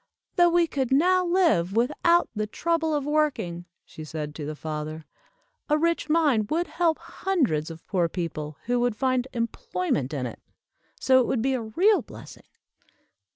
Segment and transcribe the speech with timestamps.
[0.35, 5.05] "Though we could now live without the trouble of working," she said to the father,
[5.69, 10.39] "a rich mine would help hundreds of poor people, who would find employment in it.
[10.99, 12.47] So it would be a real blessing."